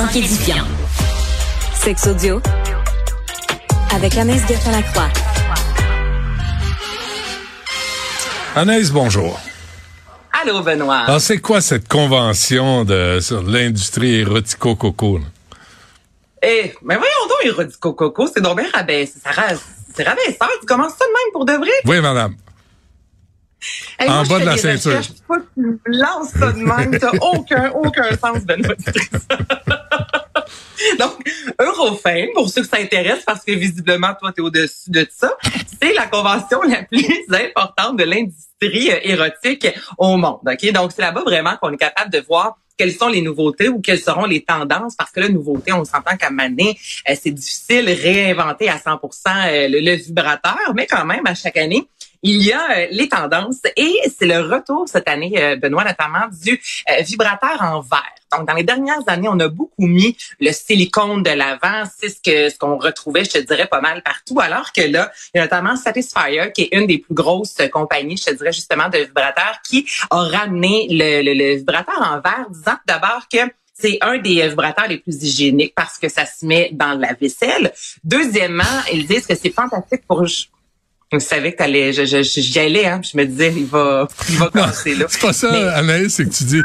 sans 0.00 0.06
qu'édifiant. 0.06 0.64
Sex 1.74 2.06
audio 2.06 2.40
avec 3.94 4.16
Anaïs 4.16 4.42
Gertin-Lacroix. 4.48 5.08
Anaïs, 8.56 8.90
bonjour. 8.90 9.38
Allô, 10.40 10.62
Benoît. 10.62 11.00
Alors, 11.00 11.20
c'est 11.20 11.38
quoi 11.38 11.60
cette 11.60 11.86
convention 11.86 12.84
de, 12.84 13.18
sur 13.20 13.42
l'industrie 13.42 14.20
érotico-coco? 14.20 15.20
Eh, 16.42 16.74
mais 16.82 16.96
voyons 16.96 17.26
donc, 17.28 17.44
Érodico 17.44 17.92
Coco, 17.92 18.26
c'est 18.32 18.40
donc 18.40 18.58
bien 18.58 18.70
rabaissé. 18.72 19.18
Ça 19.22 19.32
C'est 19.94 20.04
rabaisseur. 20.04 20.48
Tu 20.60 20.66
commences 20.66 20.92
ça 20.92 21.04
de 21.04 21.10
même 21.10 21.32
pour 21.32 21.44
de 21.44 21.52
vrai? 21.52 21.72
Oui, 21.84 22.00
madame. 22.00 22.36
Hey, 23.98 24.08
En 24.08 24.14
moi, 24.14 24.24
bas 24.24 24.40
de 24.40 24.44
la 24.46 24.56
ceinture. 24.56 24.90
recherches, 24.96 25.12
Pas 25.28 25.36
que 25.38 25.46
tu 25.54 25.60
me 25.60 25.78
lances 25.86 26.30
ça 26.30 26.52
de 26.52 26.58
même. 26.58 26.98
T'as 26.98 27.12
aucun, 27.20 27.70
aucun 27.72 28.10
sens, 28.16 28.44
Benoît. 28.44 28.74
Donc, 30.98 31.12
Eurofame, 31.60 32.28
pour 32.34 32.48
ceux 32.48 32.62
que 32.62 32.68
ça 32.68 32.78
intéresse, 32.78 33.22
parce 33.24 33.44
que 33.44 33.52
visiblement, 33.52 34.14
toi, 34.18 34.32
tu 34.32 34.40
es 34.40 34.44
au-dessus 34.44 34.90
de 34.90 35.06
ça, 35.14 35.36
c'est 35.80 35.92
la 35.92 36.06
convention 36.06 36.62
la 36.62 36.82
plus 36.84 37.24
importante 37.30 37.98
de 37.98 38.04
l'industrie 38.04 38.90
euh, 38.90 38.98
érotique 39.02 39.68
au 39.98 40.16
monde. 40.16 40.40
Ok, 40.46 40.72
Donc, 40.72 40.92
c'est 40.92 41.02
là-bas 41.02 41.22
vraiment 41.22 41.56
qu'on 41.60 41.72
est 41.72 41.76
capable 41.76 42.10
de 42.10 42.20
voir 42.20 42.56
quelles 42.78 42.94
sont 42.94 43.08
les 43.08 43.20
nouveautés 43.20 43.68
ou 43.68 43.80
quelles 43.82 44.00
seront 44.00 44.24
les 44.24 44.42
tendances, 44.42 44.96
parce 44.96 45.10
que 45.10 45.20
la 45.20 45.28
nouveauté, 45.28 45.70
on 45.72 45.84
s'entend 45.84 46.16
qu'à 46.16 46.30
Mané, 46.30 46.78
euh, 47.08 47.14
c'est 47.20 47.30
difficile 47.30 47.84
de 47.84 47.92
réinventer 47.92 48.70
à 48.70 48.78
100% 48.78 48.98
euh, 49.26 49.68
le, 49.68 49.80
le 49.80 49.92
vibrateur, 49.96 50.56
mais 50.74 50.86
quand 50.86 51.04
même, 51.04 51.26
à 51.26 51.34
chaque 51.34 51.58
année, 51.58 51.86
il 52.22 52.42
y 52.42 52.52
a 52.52 52.78
euh, 52.78 52.86
les 52.90 53.08
tendances 53.08 53.60
et 53.76 54.00
c'est 54.16 54.26
le 54.26 54.40
retour 54.40 54.88
cette 54.88 55.08
année, 55.08 55.32
euh, 55.36 55.56
Benoît, 55.56 55.84
notamment 55.84 56.26
du 56.30 56.60
euh, 56.90 57.02
vibrateur 57.02 57.62
en 57.62 57.80
verre. 57.80 58.14
Donc, 58.36 58.46
dans 58.46 58.54
les 58.54 58.62
dernières 58.62 59.02
années, 59.08 59.28
on 59.28 59.40
a 59.40 59.48
beaucoup 59.48 59.86
mis 59.86 60.16
le 60.38 60.52
silicone 60.52 61.22
de 61.22 61.30
l'avant. 61.30 61.82
C'est 61.98 62.10
ce 62.10 62.20
que 62.22 62.48
ce 62.48 62.56
qu'on 62.56 62.78
retrouvait, 62.78 63.24
je 63.24 63.30
te 63.30 63.38
dirais, 63.38 63.66
pas 63.66 63.80
mal 63.80 64.02
partout. 64.02 64.38
Alors 64.38 64.72
que 64.72 64.82
là, 64.82 65.10
il 65.34 65.38
y 65.38 65.40
a 65.40 65.44
notamment 65.44 65.74
Satisfyer, 65.74 66.52
qui 66.54 66.62
est 66.62 66.76
une 66.76 66.86
des 66.86 66.98
plus 66.98 67.14
grosses 67.14 67.56
compagnies, 67.72 68.16
je 68.16 68.26
te 68.26 68.34
dirais 68.34 68.52
justement, 68.52 68.88
de 68.88 68.98
vibrateurs, 68.98 69.58
qui 69.68 69.84
a 70.10 70.22
ramené 70.22 70.86
le, 70.90 71.22
le, 71.22 71.34
le 71.34 71.56
vibrateur 71.56 71.98
en 71.98 72.20
verre, 72.20 72.46
disant 72.50 72.76
d'abord 72.86 73.26
que 73.32 73.38
c'est 73.74 73.98
un 74.02 74.18
des 74.18 74.46
vibrateurs 74.46 74.86
les 74.88 74.98
plus 74.98 75.24
hygiéniques 75.24 75.74
parce 75.74 75.98
que 75.98 76.08
ça 76.08 76.26
se 76.26 76.44
met 76.44 76.70
dans 76.72 76.98
la 76.98 77.14
vaisselle. 77.14 77.72
Deuxièmement, 78.04 78.62
ils 78.92 79.06
disent 79.06 79.26
que 79.26 79.34
c'est 79.34 79.50
fantastique 79.50 80.06
pour 80.06 80.24
je 81.12 81.18
savais 81.18 81.52
que 81.52 81.58
t'allais, 81.58 81.92
je, 81.92 82.04
je, 82.04 82.22
j'y 82.22 82.58
allais, 82.58 82.86
hein. 82.86 83.00
Je 83.02 83.16
me 83.18 83.24
disais, 83.24 83.52
il 83.56 83.66
va, 83.66 84.06
il 84.28 84.36
va 84.38 84.50
casser 84.54 84.94
là. 84.94 85.06
C'est 85.08 85.20
pas 85.20 85.32
ça, 85.32 85.50
Mais- 85.50 85.68
Anaïs, 85.74 86.14
c'est 86.14 86.24
que 86.24 86.34
tu 86.34 86.44
dis, 86.44 86.62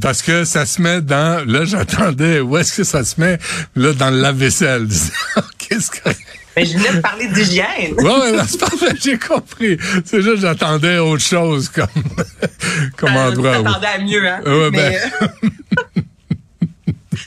parce 0.00 0.22
que 0.22 0.44
ça 0.44 0.66
se 0.66 0.82
met 0.82 1.00
dans, 1.00 1.46
là, 1.48 1.64
j'attendais, 1.64 2.40
où 2.40 2.56
est-ce 2.56 2.76
que 2.76 2.84
ça 2.84 3.04
se 3.04 3.20
met? 3.20 3.38
Là, 3.76 3.92
dans 3.92 4.10
le 4.10 4.20
lave-vaisselle. 4.20 4.88
Qu'est-ce 5.58 5.90
que... 5.90 6.10
Mais 6.56 6.64
je 6.66 6.78
venais 6.78 6.92
de 6.94 7.00
parler 7.00 7.26
d'hygiène. 7.28 7.94
Ouais, 7.98 8.04
ouais, 8.04 8.38
c'est 8.48 8.60
parfait, 8.60 8.94
j'ai 9.02 9.18
compris. 9.18 9.76
C'est 10.04 10.22
juste, 10.22 10.36
j'attendais 10.42 10.98
autre 10.98 11.22
chose 11.24 11.68
comme, 11.68 11.86
comme 12.96 13.16
Euh, 13.16 13.28
endroit. 13.28 13.56
T'attendais 13.62 13.86
à 13.88 13.98
mieux, 13.98 14.24
hein. 14.28 14.40
Ouais, 14.46 14.70
mais, 14.70 15.00
ben. 15.20 15.28
euh, 15.44 15.48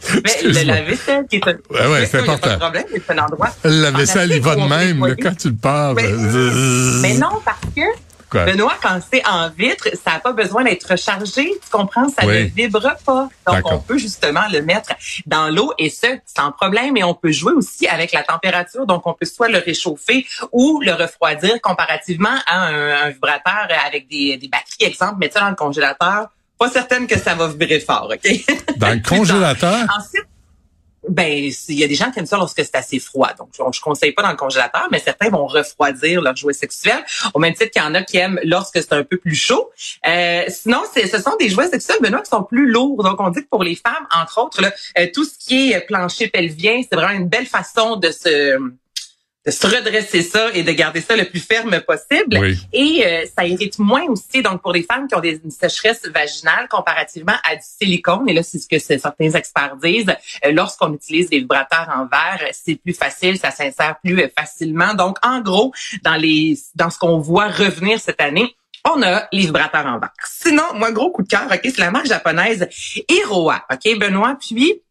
mais 0.14 0.22
le 0.22 0.30
Excuse-moi. 0.30 0.64
lave-vaisselle 0.76 1.26
qui 1.30 1.36
est 1.38 1.48
un... 1.48 1.58
Ouais, 1.70 1.88
ouais, 1.92 2.06
c'est 2.06 2.26
Pas 2.26 2.38
problème, 2.58 2.86
c'est 2.94 3.12
un 3.12 3.18
endroit... 3.20 3.50
La 3.64 3.92
vaisselle, 3.92 4.32
il 4.32 4.42
va 4.42 4.56
de 4.56 4.62
même, 4.62 5.06
là, 5.06 5.16
quand 5.22 5.36
tu 5.38 5.50
le 5.50 5.56
pars. 5.56 5.94
Mais- 5.94 6.04
euh, 6.06 7.00
Mais 7.02 7.14
non, 7.16 7.42
parce 7.46 7.60
que, 7.76 7.82
Quoi? 8.30 8.44
Benoît, 8.44 8.74
quand 8.82 9.00
c'est 9.10 9.26
en 9.26 9.50
vitre, 9.50 9.88
ça 10.04 10.12
n'a 10.12 10.20
pas 10.20 10.34
besoin 10.34 10.66
d'être 10.66 10.84
rechargé. 10.92 11.46
Tu 11.64 11.70
comprends? 11.72 12.10
Ça 12.10 12.26
Oui. 12.26 12.44
ne 12.44 12.50
vibre 12.50 12.82
pas. 13.06 13.30
Donc, 13.48 13.62
on 13.72 13.80
peut 13.80 13.98
justement 13.98 14.42
le 14.52 14.62
mettre 14.64 14.90
dans 15.26 15.48
l'eau 15.48 15.72
et 15.78 15.90
ce, 15.90 16.08
sans 16.26 16.52
problème. 16.52 16.98
Et 16.98 17.06
on 17.06 17.14
peut 17.14 17.32
jouer 17.32 17.54
aussi 17.54 17.88
avec 17.88 18.12
la 18.12 18.24
température. 18.24 18.86
Donc, 18.86 19.08
on 19.08 19.14
peut 19.14 19.26
soit 19.26 19.48
le 19.48 19.60
réchauffer 19.60 20.26
ou 20.52 20.82
le 20.82 20.92
refroidir 20.92 21.62
comparativement 21.62 22.36
à 22.48 22.66
un, 22.68 23.06
un 23.06 23.10
vibrateur 23.12 23.68
avec 23.86 24.10
des, 24.10 24.36
des 24.36 24.50
batteries. 24.50 24.92
Exemple, 24.92 25.20
mettre 25.20 25.36
ça 25.36 25.40
dans 25.40 25.50
le 25.52 25.56
congélateur. 25.56 26.28
Pas 26.58 26.70
certaine 26.70 27.08
que 27.08 27.18
ça 27.18 27.36
va 27.36 27.48
vibrer 27.48 27.80
fort, 27.80 28.12
OK? 28.12 28.78
Dans 28.78 28.94
le 28.94 29.00
congélateur? 29.08 29.88
Ensuite, 29.98 30.26
ben, 31.10 31.52
il 31.70 31.76
y 31.76 31.84
a 31.84 31.88
des 31.88 31.96
gens 31.96 32.12
qui 32.12 32.20
aiment 32.20 32.26
ça 32.26 32.38
lorsque 32.38 32.64
c'est 32.64 32.76
assez 32.76 33.00
froid. 33.00 33.30
Donc, 33.38 33.50
je, 33.58 33.64
je 33.72 33.82
conseille 33.82 34.12
pas 34.12 34.24
dans 34.24 34.32
le 34.32 34.36
congélateur, 34.36 34.88
mais 34.92 35.00
certains 35.00 35.30
vont 35.30 35.46
refroidir 35.46 36.22
leur 36.22 36.36
jouet 36.36 36.54
sexuel, 36.54 36.98
au 37.34 37.40
même 37.40 37.54
titre 37.54 37.72
qu'il 37.72 37.82
y 37.82 37.86
en 37.86 37.94
a 37.96 38.04
qui 38.04 38.18
aiment 38.18 38.40
lorsque 38.44 38.82
c'est 38.82 38.94
un 38.94 39.04
peu 39.04 39.18
plus 39.18 39.36
chaud. 39.36 39.70
Euh, 40.06 40.44
sinon, 40.50 40.82
ce 40.94 41.22
sont 41.22 41.36
des 41.40 41.50
jouets 41.50 41.70
sexuels, 41.70 41.98
Benoît, 42.02 42.22
qui 42.22 42.30
sont 42.30 42.44
plus 42.44 42.70
lourds. 42.70 43.04
Donc, 43.04 43.20
on 43.20 43.30
dit 43.30 43.42
que 43.42 43.50
pour 43.50 43.64
les 43.64 43.76
femmes, 43.76 44.08
entre 44.14 44.40
autres, 44.44 44.62
là, 44.62 44.72
euh, 44.98 45.08
tout 45.14 45.24
ce 45.24 45.38
qui 45.38 45.72
est 45.72 45.82
plancher 45.82 46.28
pelvien, 46.28 46.82
c'est 46.82 46.96
vraiment 46.96 47.18
une 47.18 47.30
belle 47.30 47.48
façon 47.48 47.96
de 47.96 48.12
se 48.12 48.58
se 49.52 49.68
redresser 49.68 50.22
ça 50.22 50.50
et 50.54 50.64
de 50.64 50.72
garder 50.72 51.02
ça 51.02 51.16
le 51.16 51.26
plus 51.26 51.40
ferme 51.40 51.80
possible. 51.82 52.38
Oui. 52.40 52.58
Et 52.74 53.06
euh, 53.06 53.26
ça 53.36 53.46
irrite 53.46 53.80
moins 53.80 54.06
aussi, 54.08 54.42
donc 54.42 54.62
pour 54.62 54.74
les 54.74 54.84
femmes 54.84 55.08
qui 55.08 55.16
ont 55.16 55.20
des 55.20 55.40
une 55.44 55.52
sécheresse 55.52 56.06
vaginale 56.08 56.68
comparativement 56.70 57.36
à 57.50 57.56
du 57.56 57.62
silicone. 57.62 58.28
Et 58.28 58.34
là, 58.34 58.44
c'est 58.44 58.60
ce 58.60 58.68
que 58.68 58.80
certains 58.80 59.32
experts 59.32 59.78
disent. 59.82 60.14
euh, 60.46 60.52
Lorsqu'on 60.52 60.94
utilise 60.94 61.30
des 61.30 61.40
vibrateurs 61.40 61.88
en 61.96 62.06
verre, 62.06 62.50
c'est 62.52 62.76
plus 62.76 62.94
facile, 62.94 63.38
ça 63.38 63.52
s'insère 63.52 63.98
plus 64.04 64.22
euh, 64.22 64.28
facilement. 64.38 64.94
Donc, 64.94 65.18
en 65.24 65.42
gros, 65.42 65.72
dans 66.04 66.16
les 66.16 66.58
dans 66.76 66.90
ce 66.90 66.98
qu'on 66.98 67.20
voit 67.20 67.48
revenir 67.48 68.00
cette 68.00 68.22
année, 68.22 68.56
on 68.90 69.02
a 69.04 69.28
les 69.32 69.42
vibrateurs 69.42 69.86
en 69.86 70.00
verre. 70.00 70.14
Sinon, 70.26 70.64
moi, 70.76 70.92
gros 70.92 71.12
coup 71.12 71.24
de 71.24 71.28
cœur, 71.28 71.48
ok, 71.52 71.60
c'est 71.64 71.80
la 71.80 71.92
marque 71.92 72.08
japonaise 72.08 72.68
Hiroa, 73.10 73.66
ok, 73.72 74.00
Benoît. 74.00 74.38
Puis 74.40 74.82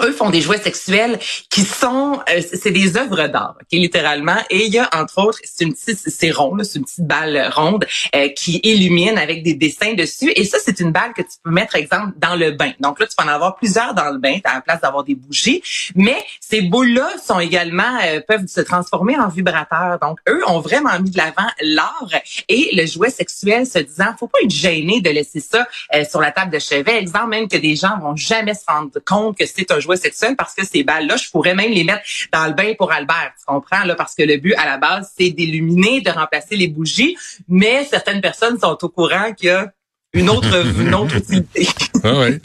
eux 0.00 0.12
font 0.12 0.30
des 0.30 0.40
jouets 0.40 0.60
sexuels 0.60 1.18
qui 1.50 1.62
sont 1.62 2.20
euh, 2.30 2.40
c'est 2.52 2.70
des 2.70 2.96
œuvres 2.96 3.26
d'art 3.28 3.56
ok 3.60 3.68
littéralement. 3.72 4.36
Et 4.50 4.66
il 4.66 4.72
y 4.72 4.78
a 4.78 4.88
entre 4.94 5.18
autres 5.18 5.38
c'est 5.44 5.64
une 5.64 5.74
petite 5.74 5.98
c'est 5.98 6.30
rond 6.30 6.56
c'est 6.62 6.78
une 6.78 6.84
petite 6.84 7.06
balle 7.06 7.50
ronde 7.54 7.86
euh, 8.14 8.28
qui 8.28 8.60
illumine 8.62 9.18
avec 9.18 9.42
des 9.42 9.54
dessins 9.54 9.94
dessus. 9.94 10.32
Et 10.36 10.44
ça 10.44 10.58
c'est 10.64 10.80
une 10.80 10.92
balle 10.92 11.12
que 11.14 11.22
tu 11.22 11.36
peux 11.42 11.50
mettre 11.50 11.76
exemple 11.76 12.12
dans 12.16 12.36
le 12.36 12.52
bain. 12.52 12.72
Donc 12.80 13.00
là 13.00 13.06
tu 13.06 13.14
peux 13.16 13.24
en 13.24 13.28
avoir 13.28 13.56
plusieurs 13.56 13.94
dans 13.94 14.10
le 14.10 14.18
bain 14.18 14.38
à 14.44 14.54
la 14.54 14.60
place 14.60 14.80
d'avoir 14.80 15.04
des 15.04 15.14
bougies. 15.14 15.62
Mais 15.94 16.22
ces 16.40 16.62
boules 16.62 16.94
là 16.94 17.10
sont 17.24 17.40
également 17.40 17.98
euh, 18.04 18.20
peuvent 18.26 18.46
se 18.46 18.60
transformer 18.60 19.18
en 19.18 19.28
vibrateurs. 19.28 19.98
Donc 20.00 20.18
eux 20.28 20.42
ont 20.46 20.60
vraiment 20.60 20.98
mis 21.00 21.10
de 21.10 21.18
l'avant 21.18 21.48
l'art 21.60 22.10
et 22.48 22.70
le 22.74 22.86
jouet 22.86 23.10
sexuel 23.10 23.66
se 23.66 23.78
disant 23.78 24.14
faut 24.18 24.28
pas 24.28 24.38
être 24.44 24.50
gêné 24.50 25.00
de 25.00 25.10
laisser 25.10 25.40
ça 25.40 25.66
euh, 25.94 26.04
sur 26.08 26.20
la 26.20 26.30
table 26.30 26.52
de 26.52 26.58
chevet. 26.58 26.98
Exemple 26.98 27.28
même 27.28 27.48
que 27.48 27.56
des 27.56 27.76
gens 27.76 27.98
vont 28.00 28.16
jamais 28.16 28.54
se 28.54 28.64
rendre 28.66 28.90
compte 29.04 29.38
que 29.38 29.46
c'est 29.46 29.70
un 29.70 29.80
jouet 29.82 29.96
sexuel 29.96 30.36
parce 30.36 30.54
que 30.54 30.64
ces 30.64 30.82
balles 30.82 31.06
là 31.06 31.16
je 31.16 31.30
pourrais 31.30 31.54
même 31.54 31.70
les 31.70 31.84
mettre 31.84 32.02
dans 32.32 32.46
le 32.46 32.52
bain 32.52 32.72
pour 32.78 32.92
Albert 32.92 33.32
tu 33.38 33.44
comprends 33.46 33.84
là 33.84 33.94
parce 33.94 34.14
que 34.14 34.22
le 34.22 34.36
but 34.38 34.54
à 34.54 34.64
la 34.64 34.78
base 34.78 35.12
c'est 35.16 35.30
d'illuminer 35.30 36.00
de 36.00 36.10
remplacer 36.10 36.56
les 36.56 36.68
bougies 36.68 37.16
mais 37.48 37.84
certaines 37.84 38.20
personnes 38.20 38.58
sont 38.58 38.78
au 38.80 38.88
courant 38.88 39.32
qu'il 39.34 39.48
y 39.48 39.50
a 39.50 39.72
une 40.12 40.30
autre 40.30 40.66
une 40.80 40.94
autre 40.94 41.16
utilité 41.16 41.68
Ah, 42.02 42.18
ouais. 42.18 42.40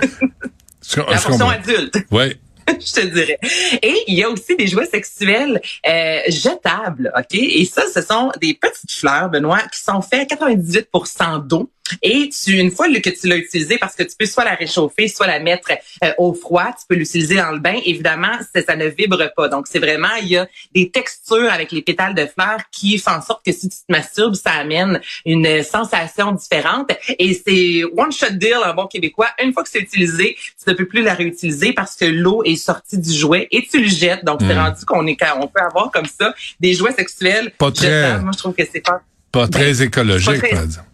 La 0.95 1.19
comprends. 1.19 1.49
adulte 1.49 1.97
Ouais. 2.11 2.37
je 2.79 2.93
te 2.93 3.05
dirais. 3.05 3.39
Et 3.81 3.95
il 4.07 4.15
y 4.15 4.23
a 4.23 4.29
aussi 4.29 4.55
des 4.55 4.67
jouets 4.67 4.85
sexuels 4.85 5.61
euh, 5.87 6.19
jetables, 6.27 7.11
OK? 7.17 7.33
Et 7.33 7.65
ça, 7.65 7.83
ce 7.93 8.01
sont 8.01 8.31
des 8.41 8.53
petites 8.53 8.91
fleurs, 8.91 9.29
Benoît, 9.29 9.61
qui 9.71 9.79
sont 9.79 10.01
faits 10.01 10.31
à 10.31 10.35
98% 10.35 11.47
d'eau. 11.47 11.71
Et 12.01 12.29
tu, 12.29 12.53
une 12.57 12.71
fois 12.71 12.87
que 12.87 13.09
tu 13.09 13.27
l'as 13.27 13.37
utilisé, 13.37 13.77
parce 13.77 13.95
que 13.95 14.03
tu 14.03 14.15
peux 14.17 14.25
soit 14.25 14.43
la 14.45 14.55
réchauffer, 14.55 15.07
soit 15.07 15.27
la 15.27 15.39
mettre 15.39 15.71
euh, 16.03 16.11
au 16.17 16.33
froid, 16.33 16.67
tu 16.79 16.85
peux 16.87 16.95
l'utiliser 16.95 17.35
dans 17.35 17.51
le 17.51 17.59
bain. 17.59 17.75
Évidemment, 17.85 18.37
ça, 18.53 18.61
ça 18.63 18.75
ne 18.75 18.85
vibre 18.87 19.31
pas. 19.35 19.49
Donc, 19.49 19.67
c'est 19.69 19.79
vraiment, 19.79 20.13
il 20.21 20.27
y 20.29 20.37
a 20.37 20.47
des 20.73 20.89
textures 20.89 21.51
avec 21.51 21.71
les 21.71 21.81
pétales 21.81 22.15
de 22.15 22.25
fleurs 22.25 22.61
qui 22.71 22.97
font 22.97 23.11
en 23.11 23.21
sorte 23.21 23.45
que 23.45 23.51
si 23.51 23.69
tu 23.69 23.77
te 23.77 23.91
masturbes, 23.91 24.35
ça 24.35 24.51
amène 24.51 24.99
une 25.25 25.63
sensation 25.63 26.31
différente. 26.31 26.91
Et 27.19 27.33
c'est 27.33 27.83
one 27.97 28.11
shot 28.11 28.31
deal 28.31 28.57
en 28.65 28.73
bon 28.73 28.87
québécois. 28.87 29.27
Une 29.43 29.53
fois 29.53 29.63
que 29.63 29.69
c'est 29.69 29.79
utilisé, 29.79 30.35
tu 30.63 30.69
ne 30.69 30.73
peux 30.75 30.85
plus 30.87 31.01
la 31.03 31.13
réutiliser 31.13 31.73
parce 31.73 31.95
que 31.95 32.05
l'eau 32.05 32.43
est 32.43 32.55
sortie 32.55 32.97
du 32.97 33.11
jouet 33.13 33.47
et 33.51 33.65
tu 33.69 33.81
le 33.81 33.87
jettes. 33.89 34.23
Donc, 34.25 34.39
c'est 34.41 34.53
Mm. 34.53 34.59
rendu 34.59 34.85
qu'on 34.85 35.05
est, 35.07 35.17
on 35.39 35.47
peut 35.47 35.61
avoir 35.61 35.91
comme 35.91 36.05
ça 36.05 36.33
des 36.59 36.73
jouets 36.73 36.93
sexuels. 36.93 37.51
Pas 37.57 37.71
très- 37.71 37.87
jetables. 37.87 38.23
Moi, 38.23 38.31
je 38.33 38.37
trouve 38.39 38.53
que 38.55 38.63
c'est 38.71 38.81
pas, 38.81 39.01
Pas 39.31 39.47
très 39.47 39.81
écologique, 39.81 40.29
Ben, 40.29 40.41
pas 40.41 40.47
très- 40.47 40.55
par 40.55 40.63
exemple. 40.63 40.87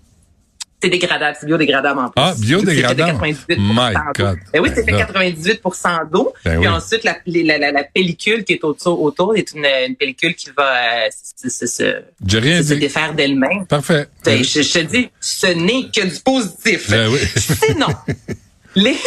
C'est 0.83 0.89
dégradable, 0.89 1.37
c'est 1.39 1.45
biodégradable 1.45 1.99
en 1.99 2.09
plus. 2.09 2.11
Ah, 2.17 2.33
biodégradable? 2.37 3.17
C'est 3.19 3.35
fait 3.45 3.55
de 3.55 3.55
98 3.55 3.57
My. 3.57 3.93
God. 4.17 4.37
Ben 4.51 4.61
oui, 4.61 4.69
c'est 4.75 4.83
fait 4.83 4.91
Ben 4.91 4.97
là. 4.97 5.05
98 5.05 5.61
d'eau. 6.11 6.33
Ben 6.43 6.59
puis 6.59 6.59
oui. 6.59 6.67
ensuite, 6.67 7.03
la, 7.05 7.17
la, 7.25 7.57
la, 7.57 7.71
la 7.71 7.83
pellicule 7.85 8.43
qui 8.43 8.53
est 8.53 8.63
autour, 8.65 9.01
autour 9.01 9.35
est 9.37 9.53
une, 9.53 9.65
une 9.87 9.95
pellicule 9.95 10.35
qui 10.35 10.49
va 10.57 11.05
euh, 11.05 11.09
se, 11.49 12.73
défaire 12.75 13.13
d'elle-même. 13.13 13.65
Parfait. 13.65 14.07
Ben, 14.25 14.43
je, 14.43 14.61
je 14.61 14.73
te 14.73 14.79
dis, 14.79 15.09
ce 15.21 15.47
n'est 15.47 15.89
que 15.89 16.05
du 16.05 16.19
positif. 16.19 16.89
Ben 16.89 17.09
oui. 17.09 17.19
Sinon, 17.37 17.87
Les... 18.75 18.97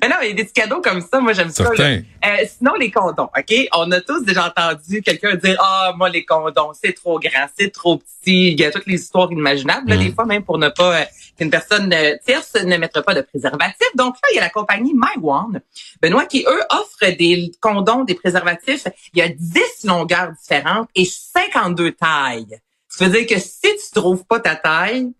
mais 0.00 0.08
non, 0.08 0.16
il 0.22 0.28
y 0.28 0.30
a 0.30 0.32
des 0.32 0.44
petits 0.44 0.54
cadeaux 0.54 0.80
comme 0.80 1.00
ça, 1.02 1.20
moi 1.20 1.32
j'aime 1.34 1.50
ça. 1.50 1.70
Euh, 1.70 2.44
sinon, 2.46 2.74
les 2.74 2.90
condoms, 2.90 3.28
OK? 3.36 3.54
On 3.74 3.90
a 3.92 4.00
tous 4.00 4.22
déjà 4.24 4.46
entendu 4.46 5.02
quelqu'un 5.02 5.34
dire 5.34 5.56
Ah, 5.60 5.92
moi, 5.96 6.08
les 6.08 6.24
condoms, 6.24 6.72
c'est 6.72 6.94
trop 6.94 7.18
grand, 7.18 7.46
c'est 7.58 7.70
trop 7.70 7.98
petit. 7.98 8.52
Il 8.52 8.60
y 8.60 8.64
a 8.64 8.70
toutes 8.70 8.86
les 8.86 8.94
histoires 8.94 9.30
inimaginables, 9.30 9.88
là, 9.88 9.96
Mm. 9.96 9.98
des 9.98 10.12
fois, 10.12 10.24
même 10.24 10.44
pour 10.44 10.56
ne 10.58 10.70
pas 10.70 11.00
euh, 11.00 11.04
qu'une 11.38 11.50
personne 11.50 11.92
euh, 11.92 12.16
tierce 12.24 12.54
ne 12.54 12.76
mettra 12.78 13.02
pas 13.02 13.14
de 13.14 13.20
préservatif. 13.20 13.86
Donc 13.96 14.14
là, 14.14 14.28
il 14.32 14.36
y 14.36 14.38
a 14.38 14.42
la 14.42 14.50
compagnie 14.50 14.94
MyOne, 14.94 15.60
Benoît, 16.00 16.24
qui, 16.24 16.44
eux, 16.48 16.62
offrent 16.70 17.14
des 17.18 17.52
condoms, 17.60 18.04
des 18.04 18.14
préservatifs. 18.14 18.86
Il 19.12 19.18
y 19.18 19.22
a 19.22 19.28
10 19.28 19.84
longueurs 19.84 20.32
différentes 20.40 20.88
et 20.94 21.04
52 21.04 21.92
tailles. 21.92 22.58
Ça 22.88 23.06
veut 23.06 23.10
dire 23.10 23.26
que 23.26 23.40
si 23.40 23.60
tu 23.60 23.92
trouves 23.94 24.24
pas 24.24 24.40
ta 24.40 24.54
taille, 24.56 25.12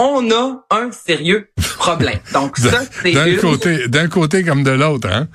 on 0.00 0.30
a 0.30 0.64
un 0.70 0.90
sérieux 0.90 1.50
problème. 1.76 2.18
Donc 2.32 2.56
ça, 2.56 2.80
c'est 3.02 3.12
D'un 3.12 3.36
côté, 3.36 3.88
d'un 3.88 4.08
côté 4.08 4.42
comme 4.42 4.64
de 4.64 4.70
l'autre, 4.70 5.08
hein? 5.10 5.28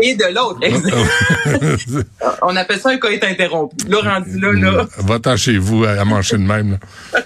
Et 0.00 0.14
de 0.14 0.26
l'autre, 0.32 0.60
on 2.42 2.54
appelle 2.54 2.78
ça 2.78 2.90
un 2.90 2.98
coït 2.98 3.22
interrompu. 3.24 3.76
Là, 3.88 3.98
rendu 4.00 4.38
là, 4.38 4.52
là. 4.52 4.86
Va-t'en 4.98 5.36
chez 5.36 5.58
vous 5.58 5.84
à, 5.84 6.04
manger 6.04 6.36
de 6.36 6.42
même. 6.42 6.78
là. 7.12 7.20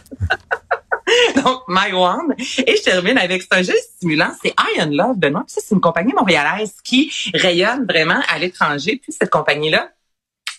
Donc, 1.45 1.65
My 1.69 1.93
One. 1.93 2.35
Et 2.67 2.77
je 2.77 2.83
termine 2.83 3.19
avec 3.19 3.43
ce 3.43 3.63
gel 3.63 3.77
stimulant. 3.77 4.31
C'est 4.43 4.55
Iron 4.75 4.89
Love, 4.91 5.19
Benoît. 5.19 5.45
Puis 5.47 5.55
ça, 5.55 5.61
c'est 5.63 5.75
une 5.75 5.83
compagnie 5.83 6.15
montréalaise 6.15 6.73
qui 6.83 7.13
rayonne 7.35 7.85
vraiment 7.87 8.21
à 8.33 8.39
l'étranger. 8.39 8.99
Puis 9.03 9.13
cette 9.13 9.29
compagnie-là 9.29 9.91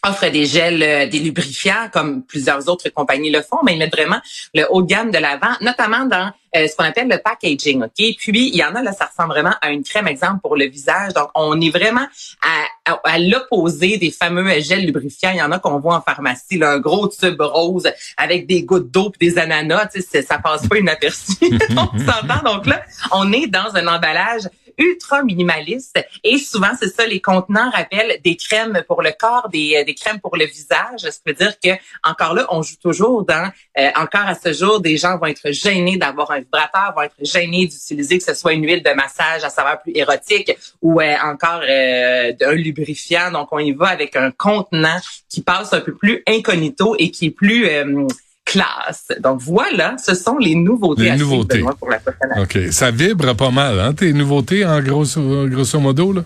offre 0.04 0.30
des 0.30 0.46
gels, 0.46 0.84
euh, 0.84 1.08
des 1.08 1.20
lubrifiants, 1.20 1.90
comme 1.92 2.24
plusieurs 2.24 2.68
autres 2.70 2.90
compagnies 2.90 3.32
le 3.32 3.42
font, 3.42 3.60
mais 3.64 3.74
ils 3.74 3.80
mettent 3.80 3.96
vraiment 3.96 4.20
le 4.54 4.66
haut 4.70 4.82
de 4.82 4.88
gamme 4.88 5.12
de 5.12 5.18
l'avant, 5.18 5.54
notamment 5.62 6.06
dans 6.06 6.32
euh, 6.56 6.68
ce 6.68 6.76
qu'on 6.76 6.84
appelle 6.84 7.08
le 7.08 7.18
packaging. 7.18 7.84
Ok, 7.84 8.16
Puis, 8.18 8.50
il 8.50 8.56
y 8.56 8.64
en 8.64 8.76
a, 8.76 8.84
là, 8.84 8.94
ça 8.94 9.06
ressemble 9.06 9.30
vraiment 9.34 9.56
à 9.62 9.72
une 9.72 9.84
crème, 9.84 10.08
exemple, 10.08 10.40
pour 10.42 10.56
le 10.56 10.66
visage. 10.66 11.14
Donc, 11.14 11.30
on 11.34 11.60
est 11.60 11.72
vraiment 11.72 12.06
à, 12.42 12.92
à, 12.92 13.00
à 13.06 13.18
l'opposé 13.18 13.98
des 13.98 14.12
fameux 14.12 14.60
gels 14.60 14.86
lubrifiants. 14.86 15.32
Il 15.32 15.38
y 15.38 15.42
en 15.42 15.52
a 15.52 15.60
qu'on 15.60 15.80
voit 15.80 15.96
en 15.96 16.02
pharmacie, 16.02 16.58
là, 16.58 16.74
un 16.74 16.80
gros 16.80 17.08
tube 17.08 17.42
rose 17.42 17.90
avec 18.18 18.46
des 18.46 18.64
gouttes 18.64 18.92
d'eau 18.92 19.10
puis 19.10 19.30
des 19.30 19.40
ananas. 19.40 19.88
Tu 19.88 20.02
sais, 20.02 20.22
ça 20.22 20.38
passe 20.38 20.68
pas 20.68 20.78
inaperçu. 20.78 21.34
on 21.72 21.98
s'entend. 21.98 22.54
Donc 22.54 22.68
là, 22.68 22.84
on 23.12 23.32
est 23.32 23.48
dans 23.48 23.76
un 23.76 23.88
emballage 23.88 24.44
ultra 24.78 25.24
minimaliste. 25.24 26.04
Et 26.24 26.38
souvent 26.38 26.72
c'est 26.80 26.90
ça 26.90 27.06
les 27.06 27.22
contenants 27.22 27.70
rappellent 27.70 28.20
des 28.24 28.36
crèmes 28.36 28.84
pour 28.88 29.02
le 29.02 29.12
corps 29.18 29.50
des, 29.50 29.78
euh, 29.78 29.84
des 29.84 29.96
crèmes 29.96 30.20
pour 30.20 30.36
le 30.38 30.46
visage. 30.46 31.02
Ça 31.02 31.20
veut 31.26 31.34
dire 31.34 31.54
que 31.60 31.70
encore 32.04 32.34
là 32.34 32.46
on 32.50 32.62
joue 32.62 32.78
toujours 32.82 33.24
dans 33.24 33.52
euh, 33.78 33.90
encore 33.96 34.28
à 34.28 34.36
ce 34.36 34.54
jour 34.54 34.80
des 34.80 34.98
gens 34.98 35.18
vont 35.18 35.28
être 35.28 35.52
gênés 35.52 35.98
d'avoir 35.98 36.32
un 36.32 36.40
vibrateur 36.40 36.94
vont 36.96 37.04
être 37.04 37.16
gênés 37.20 37.68
d'utiliser 37.68 38.18
que 38.18 38.24
ce 38.24 38.34
soit 38.34 38.54
une 38.54 38.66
huile 38.66 38.84
de 38.84 38.92
massage 38.92 39.44
à 39.44 39.50
saveur 39.50 39.82
plus 39.82 39.94
érotique 39.96 40.56
ou 40.82 41.02
euh, 41.02 41.16
encore 41.24 41.62
euh, 41.68 42.34
un 42.42 42.54
lubrifiant. 42.54 43.32
Donc 43.32 43.50
on 43.52 43.60
y 43.60 43.72
va 43.72 43.88
avec 43.88 44.16
un 44.16 44.32
contenant 44.32 45.00
qui 45.30 45.42
passe 45.42 45.74
un 45.74 45.82
peu 45.82 45.94
plus 45.94 46.24
incognito 46.28 46.96
et 47.00 47.12
qui 47.12 47.28
est 47.28 47.32
plus 47.32 47.68
euh, 47.68 48.08
classe 48.54 49.08
donc 49.20 49.40
voilà 49.42 49.96
ce 49.98 50.14
sont 50.16 50.38
les 50.38 50.56
nouveautés 50.56 51.04
Les 51.04 51.10
à 51.10 51.16
suivre, 51.16 51.32
nouveautés. 51.32 51.58
Benoît, 51.60 51.76
pour 51.80 51.90
la 51.90 52.00
prochaine 52.00 52.32
année. 52.32 52.44
OK. 52.44 52.72
Ça 52.72 52.92
vibre 52.92 53.36
pas 53.36 53.50
mal, 53.52 53.80
hein, 53.80 53.94
tes 53.94 54.14
nouveautés, 54.14 54.66
en 54.66 54.80
grosso, 54.82 55.22
grosso 55.50 55.80
modo, 55.80 56.14
là? 56.14 56.22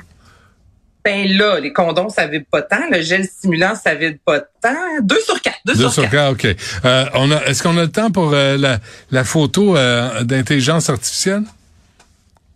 Ben 1.05 1.25
là, 1.37 1.57
les 1.59 1.71
condoms, 1.71 2.09
ça 2.09 2.27
vibre 2.27 2.47
pas 2.51 2.61
tant. 2.63 2.83
Le 2.91 3.01
gel 3.01 3.23
stimulant, 3.23 3.75
ça 3.75 3.95
vibre 3.95 4.19
pas 4.25 4.41
tant. 4.61 4.75
Deux 5.01 5.21
sur 5.21 5.39
quatre. 5.41 5.59
Deux, 5.65 5.75
Deux 5.75 5.89
sur 5.89 6.09
quatre, 6.09 6.33
OK. 6.33 6.45
Euh, 6.83 7.05
on 7.13 7.31
a, 7.31 7.37
est-ce 7.45 7.63
qu'on 7.63 7.77
a 7.77 7.83
le 7.83 7.91
temps 7.91 8.11
pour 8.11 8.33
euh, 8.33 8.57
la, 8.57 8.79
la 9.11 9.23
photo 9.23 9.77
euh, 9.77 10.23
d'intelligence 10.23 10.89
artificielle? 10.89 11.43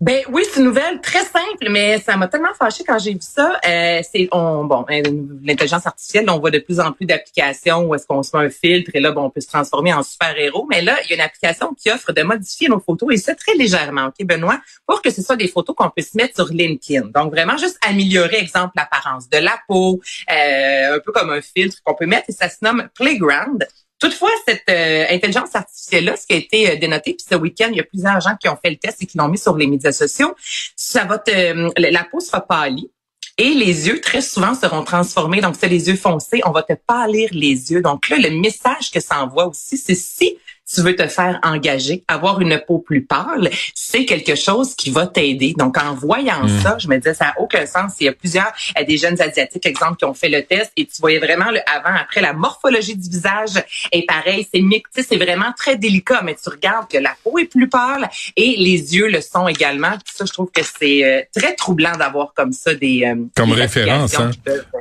Ben 0.01 0.23
oui, 0.31 0.41
c'est 0.51 0.61
une 0.61 0.65
nouvelle 0.65 0.99
très 0.99 1.23
simple, 1.23 1.69
mais 1.69 1.99
ça 1.99 2.17
m'a 2.17 2.27
tellement 2.27 2.55
fâché 2.57 2.83
quand 2.83 2.97
j'ai 2.97 3.13
vu 3.13 3.19
ça. 3.21 3.59
Euh, 3.63 4.01
c'est 4.11 4.27
on 4.31 4.65
bon 4.65 4.83
euh, 4.89 5.03
l'intelligence 5.43 5.85
artificielle, 5.85 6.27
on 6.27 6.39
voit 6.39 6.49
de 6.49 6.57
plus 6.57 6.79
en 6.79 6.91
plus 6.91 7.05
d'applications 7.05 7.83
où 7.87 7.93
est-ce 7.93 8.07
qu'on 8.07 8.23
se 8.23 8.35
met 8.35 8.45
un 8.45 8.49
filtre 8.49 8.89
et 8.95 8.99
là 8.99 9.11
bon, 9.11 9.25
on 9.25 9.29
peut 9.29 9.41
se 9.41 9.47
transformer 9.47 9.93
en 9.93 10.01
super 10.01 10.35
héros. 10.35 10.65
Mais 10.71 10.81
là, 10.81 10.97
il 11.03 11.11
y 11.11 11.13
a 11.13 11.17
une 11.17 11.21
application 11.21 11.75
qui 11.75 11.91
offre 11.91 12.13
de 12.13 12.23
modifier 12.23 12.67
nos 12.67 12.79
photos 12.79 13.13
et 13.13 13.17
ça 13.17 13.35
très 13.35 13.53
légèrement, 13.53 14.07
ok 14.07 14.25
Benoît, 14.25 14.59
pour 14.87 15.03
que 15.03 15.11
ce 15.11 15.21
soit 15.21 15.35
des 15.35 15.47
photos 15.47 15.75
qu'on 15.75 15.91
peut 15.91 16.01
se 16.01 16.17
mettre 16.17 16.33
sur 16.33 16.47
LinkedIn. 16.47 17.09
Donc 17.13 17.31
vraiment 17.31 17.57
juste 17.57 17.77
améliorer, 17.87 18.37
exemple 18.37 18.71
l'apparence 18.75 19.29
de 19.29 19.37
la 19.37 19.59
peau, 19.67 20.01
euh, 20.31 20.95
un 20.95 20.99
peu 20.99 21.11
comme 21.11 21.29
un 21.29 21.41
filtre 21.41 21.77
qu'on 21.83 21.93
peut 21.93 22.07
mettre 22.07 22.25
et 22.27 22.33
ça 22.33 22.49
se 22.49 22.57
nomme 22.63 22.89
Playground. 22.95 23.67
Toutefois, 24.01 24.31
cette 24.47 24.67
euh, 24.67 25.05
intelligence 25.11 25.53
artificielle-là, 25.53 26.17
ce 26.17 26.25
qui 26.25 26.33
a 26.33 26.37
été 26.37 26.71
euh, 26.71 26.75
dénoté, 26.75 27.13
puis 27.13 27.23
ce 27.29 27.35
week-end, 27.35 27.67
il 27.69 27.77
y 27.77 27.79
a 27.79 27.83
plusieurs 27.83 28.19
gens 28.19 28.35
qui 28.35 28.49
ont 28.49 28.57
fait 28.57 28.71
le 28.71 28.77
test 28.77 28.99
et 29.03 29.05
qui 29.05 29.15
l'ont 29.15 29.27
mis 29.27 29.37
sur 29.37 29.55
les 29.55 29.67
médias 29.67 29.91
sociaux, 29.91 30.33
ça 30.75 31.05
va 31.05 31.19
te, 31.19 31.29
euh, 31.29 31.69
la 31.77 32.03
peau 32.03 32.19
sera 32.19 32.41
pâlie. 32.41 32.91
Et 33.37 33.53
les 33.53 33.87
yeux, 33.87 34.01
très 34.01 34.21
souvent, 34.21 34.55
seront 34.55 34.83
transformés. 34.83 35.39
Donc, 35.39 35.55
c'est 35.57 35.67
les 35.67 35.87
yeux 35.87 35.95
foncés. 35.95 36.41
On 36.45 36.51
va 36.51 36.63
te 36.63 36.73
pâlir 36.73 37.29
les 37.31 37.71
yeux. 37.71 37.81
Donc 37.81 38.09
là, 38.09 38.17
le 38.17 38.31
message 38.31 38.91
que 38.91 38.99
ça 38.99 39.23
envoie 39.23 39.47
aussi, 39.47 39.77
c'est 39.77 39.95
si 39.95 40.37
tu 40.73 40.81
veux 40.81 40.95
te 40.95 41.07
faire 41.07 41.39
engager, 41.43 42.03
avoir 42.07 42.39
une 42.41 42.61
peau 42.65 42.79
plus 42.79 43.03
pâle, 43.03 43.49
c'est 43.75 44.05
quelque 44.05 44.35
chose 44.35 44.75
qui 44.75 44.89
va 44.91 45.07
t'aider. 45.07 45.53
Donc, 45.57 45.77
en 45.77 45.93
voyant 45.93 46.43
Mm. 46.43 46.61
ça, 46.61 46.77
je 46.79 46.87
me 46.87 46.97
disais, 46.97 47.13
ça 47.13 47.25
n'a 47.25 47.33
aucun 47.39 47.65
sens. 47.65 47.93
Il 47.99 48.05
y 48.05 48.09
a 48.09 48.13
plusieurs, 48.13 48.51
euh, 48.79 48.83
des 48.83 48.97
jeunes 48.97 49.19
Asiatiques, 49.21 49.65
exemple, 49.65 49.97
qui 49.97 50.05
ont 50.05 50.13
fait 50.13 50.29
le 50.29 50.43
test 50.43 50.71
et 50.77 50.85
tu 50.85 50.93
voyais 51.01 51.19
vraiment 51.19 51.51
le 51.51 51.59
avant, 51.69 51.95
après, 51.99 52.21
la 52.21 52.33
morphologie 52.33 52.95
du 52.95 53.09
visage 53.09 53.51
est 53.91 54.05
pareil. 54.07 54.47
C'est 54.53 54.61
mix, 54.61 54.89
tu 54.93 55.01
sais, 55.01 55.07
c'est 55.09 55.17
vraiment 55.17 55.51
très 55.57 55.75
délicat, 55.75 56.21
mais 56.23 56.35
tu 56.41 56.49
regardes 56.49 56.89
que 56.89 56.97
la 56.97 57.15
peau 57.23 57.37
est 57.37 57.45
plus 57.45 57.67
pâle 57.69 58.09
et 58.35 58.55
les 58.57 58.95
yeux 58.95 59.07
le 59.09 59.21
sont 59.21 59.47
également. 59.47 59.91
Ça, 60.13 60.25
je 60.25 60.31
trouve 60.33 60.49
que 60.53 60.61
c'est 60.79 61.03
euh, 61.03 61.21
très 61.35 61.53
troublant 61.55 61.95
d'avoir 61.97 62.33
comme 62.33 62.53
ça 62.53 62.73
des 62.73 63.03
euh, 63.05 63.15
Comme 63.35 63.49
des 63.53 63.61
référence, 63.61 64.17
hein? 64.19 64.31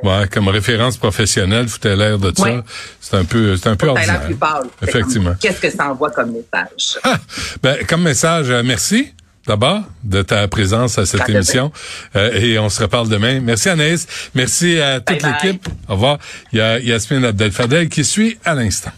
Ouais, 0.03 0.27
comme 0.31 0.47
référence 0.47 0.97
professionnelle, 0.97 1.67
foutait 1.67 1.95
l'air 1.95 2.17
de 2.17 2.31
ça. 2.35 2.43
Ouais. 2.43 2.59
C'est 2.99 3.17
un 3.17 3.25
peu, 3.25 3.57
c'est 3.57 3.69
un 3.69 3.75
peu 3.75 3.87
ordinaire. 3.87 4.21
plus 4.25 4.35
pâle. 4.35 4.67
Effectivement. 4.81 5.35
Qu'est-ce 5.39 5.59
que 5.59 5.69
ça 5.69 5.80
envoie 5.81 6.11
comme 6.11 6.31
message? 6.31 6.99
Ah, 7.03 7.17
ben, 7.61 7.85
comme 7.87 8.03
message, 8.03 8.49
euh, 8.49 8.61
merci 8.63 9.13
d'abord 9.47 9.81
de 10.03 10.21
ta 10.21 10.47
présence 10.47 10.97
à 10.99 11.05
cette 11.05 11.27
émission 11.27 11.71
Euh, 12.15 12.31
et 12.33 12.59
on 12.59 12.69
se 12.69 12.81
reparle 12.81 13.09
demain. 13.09 13.39
Merci 13.39 13.69
Anaïs, 13.69 14.07
merci 14.35 14.79
à 14.79 14.99
toute 14.99 15.21
l'équipe. 15.23 15.67
Au 15.87 15.93
revoir. 15.93 16.19
Il 16.53 16.59
y 16.59 16.61
a 16.61 16.79
Yasmine 16.79 17.25
Abdel-Fadel 17.25 17.89
qui 17.89 18.03
suit 18.03 18.37
à 18.45 18.53
l'instant. 18.53 18.91